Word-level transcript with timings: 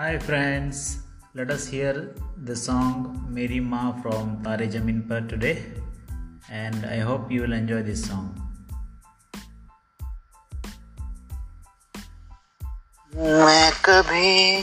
Hi 0.00 0.16
friends, 0.16 0.98
let 1.34 1.50
us 1.50 1.66
hear 1.66 2.14
the 2.44 2.54
song 2.54 3.26
Meri 3.28 3.58
Ma 3.58 4.00
from 4.00 4.44
Tare 4.44 4.68
Jamin 4.74 5.08
Par 5.08 5.22
today 5.22 5.64
and 6.48 6.86
I 6.86 6.98
hope 6.98 7.32
you 7.32 7.40
will 7.42 7.52
enjoy 7.52 7.82
this 7.82 8.04
song. 8.06 8.28
मैं 13.12 13.72
कभी 13.88 14.62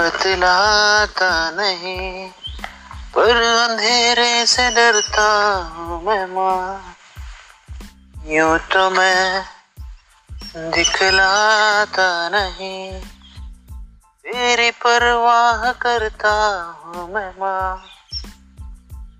बतलाता 0.00 1.30
नहीं 1.60 2.28
पर 3.14 3.42
अंधेरे 3.44 4.34
से 4.54 4.68
डरता 4.74 5.28
हूँ 5.76 6.02
मैं 6.06 6.26
माँ 6.34 6.96
यूँ 8.34 8.58
तो 8.74 8.90
मैं 8.90 9.44
दिखलाता 10.74 12.10
नहीं 12.34 13.19
तेरी 14.40 14.70
परवाह 14.70 15.72
करता 15.72 16.30
हूँ 16.78 17.12
मैं 17.12 17.32
माँ। 17.40 17.82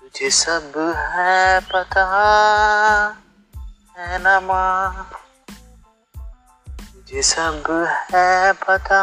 तुझे 0.00 0.30
सब 0.30 0.72
है 0.96 1.60
पता, 1.60 2.04
है 3.98 4.18
ना 4.18 4.40
माँ? 4.40 5.10
तुझे 6.68 7.22
सब 7.22 7.86
है 8.12 8.52
पता, 8.52 9.02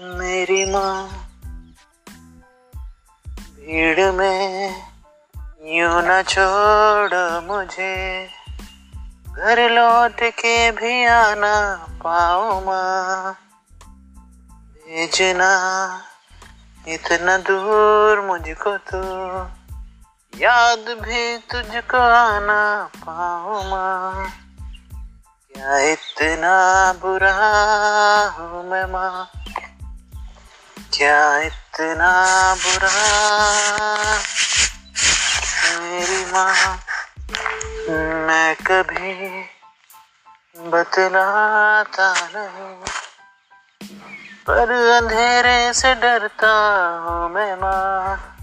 मेरी 0.00 0.72
माँ। 0.72 1.08
भीड़ 3.36 4.12
में 4.12 4.68
यूँ 5.64 6.02
न 6.04 6.22
छोड़ 6.28 7.42
मुझे, 7.44 8.28
घर 9.36 9.70
लौट 9.70 10.22
के 10.22 10.70
भी 10.70 11.04
आना 11.04 11.86
पाओ 12.04 12.60
माँ। 12.60 13.47
भेजना 14.98 15.48
इतना 16.88 17.36
दूर 17.38 18.20
मुझको 18.20 18.70
तो। 18.78 19.02
याद 20.34 20.88
भी 21.02 21.38
तुझको 21.38 21.98
आना 21.98 22.88
पाओ 22.96 23.62
माँ। 23.62 24.26
क्या 25.54 25.78
इतना 25.78 26.54
बुरा 26.92 27.32
हूँ 28.38 28.70
मैं 28.70 28.84
माँ? 28.86 29.30
क्या 30.94 31.38
इतना 31.38 32.12
बुरा? 32.54 32.94
मेरी 35.80 36.24
माँ, 36.24 36.76
मैं 38.26 38.54
कभी 38.66 39.14
बतलाता 40.58 42.12
नहीं। 42.34 43.07
पर 44.48 44.70
अंधेरे 44.70 45.72
से 45.72 45.94
डरता 45.94 46.52
हूँ 47.04 47.30
मैं 47.30 47.54
माँ। 47.54 48.36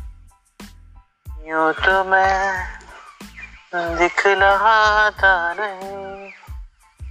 यूँ 1.47 1.73
तो 1.73 2.03
मैं 2.03 2.67
दिखलाता 3.75 5.53
नहीं। 5.59 6.29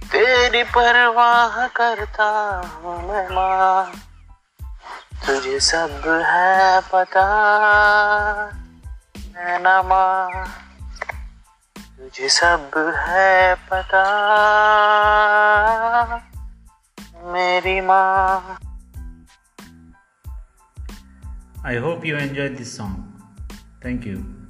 तेरी 0.09 0.63
परवाह 0.63 1.67
करता 1.67 2.61
हूँ 2.65 3.07
मैं 3.07 3.27
माँ। 3.29 3.91
तुझे 5.27 5.59
सब 5.59 6.23
है 6.25 6.79
पता। 6.79 7.25
है 9.35 9.61
ना 9.61 9.81
माँ। 9.81 10.45
तुझे 11.77 12.29
सब 12.29 12.93
है 13.07 13.55
पता। 13.55 14.03
मेरी 17.23 17.81
माँ। 17.81 18.57
I 21.65 21.77
hope 21.77 22.05
you 22.05 22.15
enjoyed 22.15 22.57
this 22.57 22.71
song. 22.71 23.11
Thank 23.81 24.05
you. 24.05 24.44